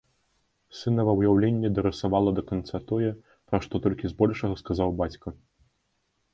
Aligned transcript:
Сынава 0.77 1.13
ўяўленне 1.19 1.69
дарысавала 1.81 2.33
да 2.41 2.45
канца 2.53 2.77
тое, 2.93 3.11
пра 3.53 3.61
што 3.69 3.85
толькі 3.87 4.13
збольшага 4.17 4.53
сказаў 4.65 4.89
бацька. 5.03 5.27